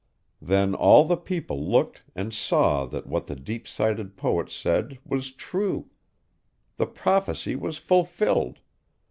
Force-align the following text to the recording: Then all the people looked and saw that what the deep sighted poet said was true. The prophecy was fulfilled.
Then 0.41 0.73
all 0.73 1.05
the 1.05 1.15
people 1.15 1.63
looked 1.63 2.01
and 2.15 2.33
saw 2.33 2.87
that 2.87 3.05
what 3.05 3.27
the 3.27 3.35
deep 3.35 3.67
sighted 3.67 4.17
poet 4.17 4.49
said 4.49 4.97
was 5.05 5.31
true. 5.31 5.91
The 6.77 6.87
prophecy 6.87 7.55
was 7.55 7.77
fulfilled. 7.77 8.61